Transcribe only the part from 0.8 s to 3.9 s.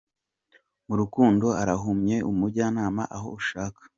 Mu rukundo arahumye umujyana aho ushaka.